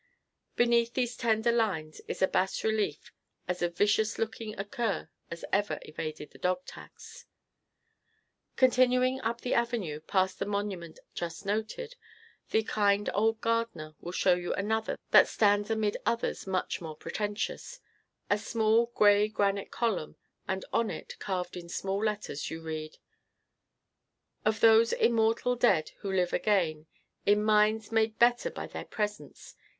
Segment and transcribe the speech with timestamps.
[0.55, 3.13] Beneath these tender lines is a bas relief
[3.47, 7.27] of as vicious looking a cur as ever evaded the dog tax.
[8.55, 11.95] Continuing up the avenue, past this monument just noted,
[12.49, 17.79] the kind old gardener will show you another that stands amid others much more pretentious
[18.27, 20.15] a small gray granite column,
[20.47, 22.97] and on it, carved in small letters, you read:
[24.45, 26.87] "Of those immortal dead who live again
[27.27, 29.53] In minds made better by their presence."